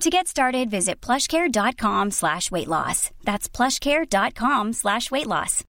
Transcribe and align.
To 0.00 0.10
get 0.10 0.26
started, 0.26 0.70
visit 0.70 1.00
plushcare.com 1.00 2.10
slash 2.10 2.50
weight 2.50 2.68
loss. 2.68 3.10
That's 3.24 3.48
plushcare.com 3.48 4.72
slash 4.72 5.10
weight 5.10 5.26
loss. 5.26 5.64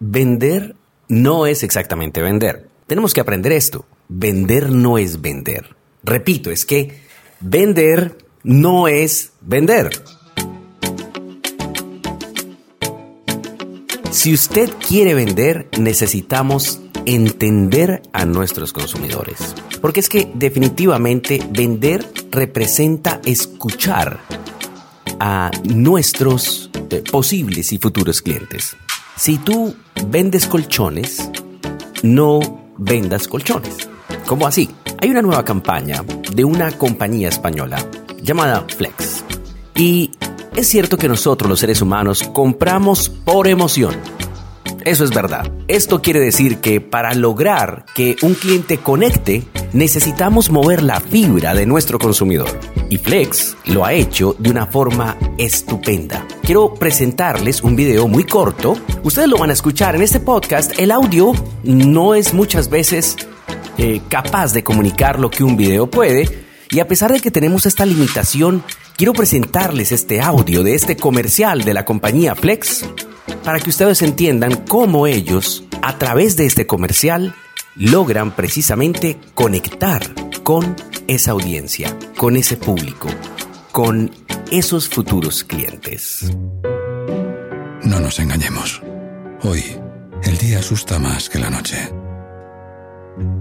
Vender 0.00 0.74
no 1.08 1.46
es 1.46 1.62
exactamente 1.62 2.20
vender. 2.20 2.68
Tenemos 2.86 3.14
que 3.14 3.20
aprender 3.20 3.52
esto. 3.52 3.86
Vender 4.08 4.70
no 4.70 4.98
es 4.98 5.20
vender. 5.20 5.76
Repito, 6.02 6.50
es 6.50 6.66
que 6.66 7.00
vender 7.40 8.18
no 8.42 8.88
es 8.88 9.32
vender. 9.40 9.90
Si 14.10 14.32
usted 14.32 14.70
quiere 14.86 15.14
vender, 15.14 15.68
necesitamos 15.78 16.80
entender 17.06 18.02
a 18.12 18.24
nuestros 18.24 18.72
consumidores. 18.72 19.54
Porque 19.84 20.00
es 20.00 20.08
que 20.08 20.32
definitivamente 20.32 21.46
vender 21.50 22.10
representa 22.30 23.20
escuchar 23.22 24.18
a 25.20 25.50
nuestros 25.64 26.70
eh, 26.88 27.04
posibles 27.12 27.70
y 27.70 27.76
futuros 27.76 28.22
clientes. 28.22 28.78
Si 29.14 29.36
tú 29.36 29.76
vendes 30.06 30.46
colchones, 30.46 31.28
no 32.02 32.40
vendas 32.78 33.28
colchones. 33.28 33.90
¿Cómo 34.24 34.46
así? 34.46 34.70
Hay 35.02 35.10
una 35.10 35.20
nueva 35.20 35.44
campaña 35.44 36.02
de 36.34 36.44
una 36.46 36.72
compañía 36.78 37.28
española 37.28 37.86
llamada 38.22 38.64
Flex. 38.74 39.22
Y 39.74 40.12
es 40.56 40.66
cierto 40.66 40.96
que 40.96 41.08
nosotros 41.08 41.46
los 41.46 41.60
seres 41.60 41.82
humanos 41.82 42.22
compramos 42.32 43.10
por 43.10 43.48
emoción. 43.48 43.94
Eso 44.84 45.02
es 45.04 45.10
verdad. 45.10 45.50
Esto 45.66 46.02
quiere 46.02 46.20
decir 46.20 46.58
que 46.58 46.78
para 46.82 47.14
lograr 47.14 47.86
que 47.94 48.16
un 48.20 48.34
cliente 48.34 48.76
conecte, 48.76 49.42
necesitamos 49.72 50.50
mover 50.50 50.82
la 50.82 51.00
fibra 51.00 51.54
de 51.54 51.64
nuestro 51.64 51.98
consumidor. 51.98 52.50
Y 52.90 52.98
Flex 52.98 53.56
lo 53.64 53.86
ha 53.86 53.94
hecho 53.94 54.36
de 54.38 54.50
una 54.50 54.66
forma 54.66 55.16
estupenda. 55.38 56.26
Quiero 56.42 56.74
presentarles 56.74 57.62
un 57.62 57.76
video 57.76 58.08
muy 58.08 58.24
corto. 58.24 58.76
Ustedes 59.02 59.28
lo 59.28 59.38
van 59.38 59.48
a 59.48 59.54
escuchar 59.54 59.96
en 59.96 60.02
este 60.02 60.20
podcast. 60.20 60.78
El 60.78 60.90
audio 60.90 61.32
no 61.62 62.14
es 62.14 62.34
muchas 62.34 62.68
veces 62.68 63.16
eh, 63.78 64.02
capaz 64.10 64.52
de 64.52 64.64
comunicar 64.64 65.18
lo 65.18 65.30
que 65.30 65.44
un 65.44 65.56
video 65.56 65.88
puede. 65.88 66.44
Y 66.70 66.80
a 66.80 66.88
pesar 66.88 67.10
de 67.10 67.20
que 67.20 67.30
tenemos 67.30 67.64
esta 67.64 67.86
limitación, 67.86 68.62
quiero 68.98 69.14
presentarles 69.14 69.92
este 69.92 70.20
audio 70.20 70.62
de 70.62 70.74
este 70.74 70.94
comercial 70.94 71.64
de 71.64 71.72
la 71.72 71.86
compañía 71.86 72.34
Flex 72.34 72.84
para 73.44 73.60
que 73.60 73.70
ustedes 73.70 74.02
entiendan 74.02 74.56
cómo 74.68 75.06
ellos, 75.06 75.64
a 75.82 75.98
través 75.98 76.36
de 76.36 76.46
este 76.46 76.66
comercial, 76.66 77.34
logran 77.76 78.34
precisamente 78.34 79.18
conectar 79.34 80.02
con 80.42 80.76
esa 81.06 81.32
audiencia, 81.32 81.96
con 82.16 82.36
ese 82.36 82.56
público, 82.56 83.08
con 83.72 84.10
esos 84.50 84.88
futuros 84.88 85.44
clientes. 85.44 86.30
No 87.82 88.00
nos 88.00 88.18
engañemos. 88.18 88.82
Hoy, 89.42 89.62
el 90.22 90.38
día 90.38 90.60
asusta 90.60 90.98
más 90.98 91.28
que 91.28 91.38
la 91.38 91.50
noche. 91.50 91.76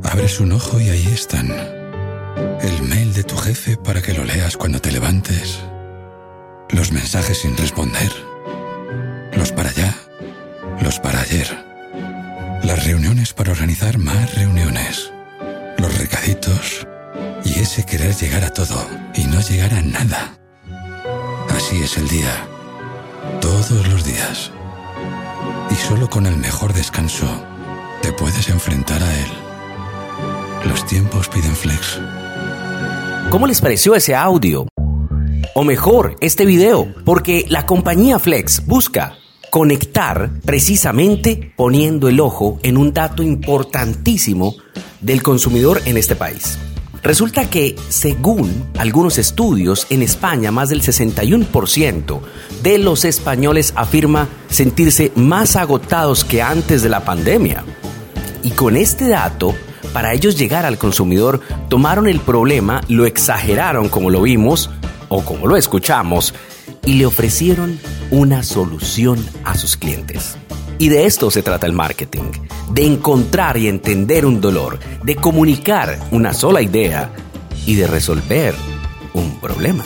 Abres 0.03 0.39
un 0.39 0.51
ojo 0.51 0.79
y 0.79 0.89
ahí 0.89 1.07
están. 1.13 1.49
El 2.61 2.81
mail 2.83 3.13
de 3.13 3.23
tu 3.23 3.37
jefe 3.37 3.77
para 3.77 4.01
que 4.01 4.13
lo 4.13 4.23
leas 4.23 4.57
cuando 4.57 4.79
te 4.79 4.91
levantes. 4.91 5.59
Los 6.69 6.91
mensajes 6.91 7.39
sin 7.39 7.55
responder 7.55 8.11
los 10.83 10.99
para 10.99 11.21
ayer. 11.21 11.47
Las 12.63 12.85
reuniones 12.85 13.33
para 13.33 13.51
organizar 13.51 13.97
más 13.97 14.35
reuniones. 14.35 15.11
Los 15.77 15.97
recaditos 15.97 16.85
y 17.45 17.59
ese 17.59 17.85
querer 17.85 18.13
llegar 18.13 18.43
a 18.43 18.51
todo 18.51 18.85
y 19.15 19.23
no 19.23 19.39
llegar 19.39 19.73
a 19.73 19.81
nada. 19.81 20.37
Así 21.55 21.81
es 21.81 21.97
el 21.97 22.07
día. 22.09 22.47
Todos 23.39 23.87
los 23.87 24.03
días. 24.03 24.51
Y 25.71 25.75
solo 25.75 26.09
con 26.09 26.25
el 26.25 26.35
mejor 26.35 26.73
descanso 26.73 27.27
te 28.01 28.11
puedes 28.11 28.49
enfrentar 28.49 29.01
a 29.01 29.19
él. 29.19 29.31
Los 30.65 30.85
tiempos 30.85 31.29
piden 31.29 31.55
flex. 31.55 31.99
¿Cómo 33.29 33.47
les 33.47 33.61
pareció 33.61 33.95
ese 33.95 34.15
audio? 34.15 34.67
O 35.55 35.63
mejor, 35.63 36.17
este 36.19 36.45
video, 36.45 36.93
porque 37.05 37.45
la 37.47 37.65
compañía 37.65 38.19
Flex 38.19 38.65
busca 38.65 39.17
conectar 39.53 40.31
precisamente 40.43 41.53
poniendo 41.55 42.07
el 42.07 42.19
ojo 42.21 42.57
en 42.63 42.75
un 42.75 42.91
dato 42.91 43.21
importantísimo 43.21 44.55
del 44.99 45.21
consumidor 45.21 45.79
en 45.85 45.95
este 45.95 46.15
país. 46.15 46.57
Resulta 47.03 47.47
que, 47.47 47.75
según 47.87 48.65
algunos 48.79 49.19
estudios, 49.19 49.85
en 49.91 50.01
España 50.01 50.49
más 50.49 50.69
del 50.69 50.81
61% 50.81 52.19
de 52.63 52.79
los 52.79 53.05
españoles 53.05 53.73
afirma 53.75 54.27
sentirse 54.49 55.11
más 55.13 55.55
agotados 55.55 56.25
que 56.25 56.41
antes 56.41 56.81
de 56.81 56.89
la 56.89 57.05
pandemia. 57.05 57.63
Y 58.41 58.49
con 58.49 58.75
este 58.75 59.07
dato, 59.07 59.53
para 59.93 60.13
ellos 60.13 60.35
llegar 60.35 60.65
al 60.65 60.79
consumidor, 60.79 61.41
tomaron 61.69 62.07
el 62.07 62.21
problema, 62.21 62.81
lo 62.87 63.05
exageraron 63.05 63.87
como 63.87 64.09
lo 64.09 64.23
vimos 64.23 64.71
o 65.09 65.23
como 65.23 65.45
lo 65.45 65.57
escuchamos, 65.57 66.33
y 66.87 66.93
le 66.93 67.05
ofrecieron 67.05 67.79
una 68.11 68.43
solución 68.43 69.23
a 69.43 69.55
sus 69.55 69.77
clientes. 69.77 70.37
Y 70.79 70.89
de 70.89 71.05
esto 71.05 71.31
se 71.31 71.43
trata 71.43 71.67
el 71.67 71.73
marketing, 71.73 72.31
de 72.71 72.85
encontrar 72.85 73.57
y 73.57 73.67
entender 73.67 74.25
un 74.25 74.41
dolor, 74.41 74.79
de 75.03 75.15
comunicar 75.15 75.99
una 76.11 76.33
sola 76.33 76.61
idea 76.61 77.13
y 77.65 77.75
de 77.75 77.87
resolver 77.87 78.55
un 79.13 79.39
problema. 79.39 79.83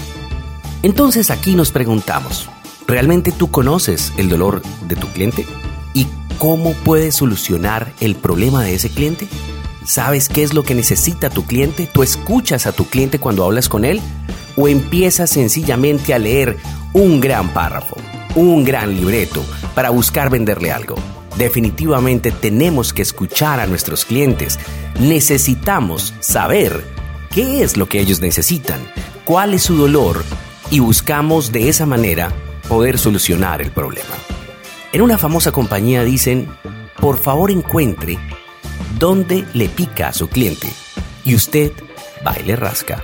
Entonces 0.84 1.30
aquí 1.32 1.56
nos 1.56 1.72
preguntamos, 1.72 2.50
¿realmente 2.88 3.32
tú 3.32 3.52
conoces 3.52 4.14
el 4.18 4.30
dolor 4.30 4.62
de 4.88 4.96
tu 4.96 5.08
cliente? 5.08 5.46
¿Y 5.94 6.08
cómo 6.38 6.74
puedes 6.84 7.16
solucionar 7.16 7.92
el 8.00 8.16
problema 8.16 8.64
de 8.64 8.76
ese 8.76 8.90
cliente? 8.90 9.28
¿Sabes 9.86 10.30
qué 10.30 10.44
es 10.44 10.54
lo 10.54 10.64
que 10.64 10.76
necesita 10.76 11.30
tu 11.30 11.46
cliente? 11.46 11.90
¿Tú 11.92 12.04
escuchas 12.04 12.68
a 12.68 12.72
tu 12.72 12.86
cliente 12.86 13.20
cuando 13.20 13.44
hablas 13.46 13.70
con 13.70 13.86
él? 13.86 14.02
¿O 14.58 14.68
empiezas 14.68 15.30
sencillamente 15.30 16.14
a 16.14 16.20
leer 16.20 16.58
un 16.94 17.20
gran 17.20 17.54
párrafo, 17.54 17.96
un 18.36 18.64
gran 18.64 18.96
libreto 18.96 19.44
para 19.76 19.92
buscar 19.92 20.30
venderle 20.30 20.72
algo. 20.72 20.96
Definitivamente 21.38 22.32
tenemos 22.32 22.94
que 22.94 23.04
escuchar 23.04 23.60
a 23.60 23.68
nuestros 23.68 24.06
clientes. 24.06 24.58
Necesitamos 25.00 26.16
saber 26.20 26.84
qué 27.30 27.62
es 27.62 27.78
lo 27.78 27.88
que 27.88 28.00
ellos 28.00 28.20
necesitan, 28.20 28.80
cuál 29.26 29.54
es 29.54 29.62
su 29.64 29.78
dolor 29.78 30.24
y 30.72 30.80
buscamos 30.80 31.52
de 31.52 31.70
esa 31.70 31.86
manera 31.86 32.32
poder 32.68 32.98
solucionar 32.98 33.62
el 33.62 33.72
problema. 33.72 34.16
En 34.92 35.04
una 35.04 35.20
famosa 35.20 35.52
compañía 35.52 36.04
dicen, 36.04 36.50
por 37.00 37.20
favor 37.20 37.52
encuentre 37.52 38.18
dónde 38.98 39.46
le 39.54 39.70
pica 39.70 40.08
a 40.08 40.14
su 40.14 40.28
cliente 40.28 40.68
y 41.24 41.36
usted 41.36 41.72
va 42.26 42.36
y 42.40 42.44
le 42.44 42.56
rasca. 42.56 43.04